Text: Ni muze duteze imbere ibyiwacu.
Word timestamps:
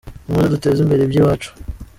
Ni 0.25 0.31
muze 0.33 0.47
duteze 0.53 0.79
imbere 0.81 1.01
ibyiwacu. 1.03 1.49